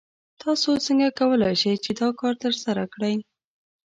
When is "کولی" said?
1.19-1.53